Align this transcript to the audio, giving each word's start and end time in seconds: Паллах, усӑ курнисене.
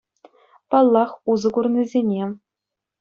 Паллах, 0.69 1.11
усӑ 1.31 1.49
курнисене. 1.53 2.23